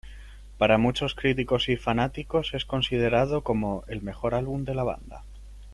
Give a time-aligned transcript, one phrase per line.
[0.57, 5.23] Para muchos críticos y fanáticos es considerado como el mejor álbum de la banda.